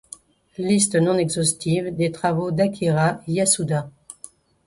Liste 0.57 0.95
non 0.95 1.19
exhaustive 1.19 1.95
des 1.95 2.11
travaux 2.11 2.49
d'Akira 2.49 3.21
Yasuda. 3.27 3.91